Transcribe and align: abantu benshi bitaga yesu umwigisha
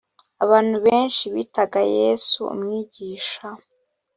abantu 0.43 0.75
benshi 0.85 1.23
bitaga 1.35 1.81
yesu 1.97 2.39
umwigisha 2.53 3.45